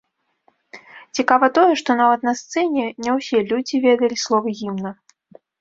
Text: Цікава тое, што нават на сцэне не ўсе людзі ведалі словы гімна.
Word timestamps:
Цікава 1.19 1.49
тое, 1.57 1.73
што 1.83 1.97
нават 2.01 2.25
на 2.29 2.33
сцэне 2.41 2.87
не 3.05 3.11
ўсе 3.19 3.45
людзі 3.53 3.83
ведалі 3.85 4.15
словы 4.25 4.59
гімна. 4.65 4.99